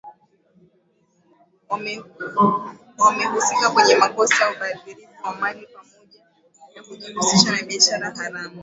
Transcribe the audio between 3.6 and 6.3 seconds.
kwenye makosa ubadhirifu wa mali pamoja